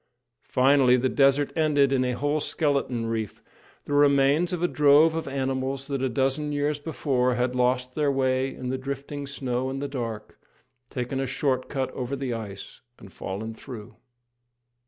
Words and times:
Finally, 0.49 0.97
the 0.97 1.07
desert 1.09 1.53
ended 1.55 1.93
in 1.93 2.03
a 2.03 2.13
whole 2.13 2.39
skeleton 2.39 3.05
reef 3.05 3.39
the 3.83 3.93
remains 3.93 4.51
of 4.51 4.63
a 4.63 4.67
drove 4.67 5.13
of 5.13 5.27
animals 5.27 5.85
that 5.85 6.01
a 6.01 6.09
dozen 6.09 6.51
years 6.51 6.79
before 6.79 7.35
had 7.35 7.53
lost 7.55 7.93
their 7.93 8.11
way 8.11 8.51
in 8.51 8.69
the 8.69 8.79
drifting 8.79 9.27
snow 9.27 9.69
and 9.69 9.79
the 9.79 9.87
dark, 9.87 10.39
taken 10.89 11.19
a 11.19 11.27
short 11.27 11.69
cut 11.69 11.91
over 11.91 12.15
the 12.15 12.33
ice, 12.33 12.81
and 12.97 13.13
fallen 13.13 13.53
through. 13.53 13.95